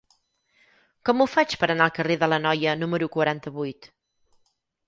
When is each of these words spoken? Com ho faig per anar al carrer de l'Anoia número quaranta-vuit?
Com 1.09 1.19
ho 1.19 1.27
faig 1.33 1.53
per 1.65 1.69
anar 1.73 1.87
al 1.87 1.95
carrer 1.99 2.17
de 2.23 2.31
l'Anoia 2.31 2.75
número 2.85 3.11
quaranta-vuit? 3.17 3.93